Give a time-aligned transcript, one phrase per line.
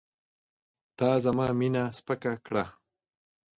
[0.97, 2.65] تا زما مینه سپکه کړه.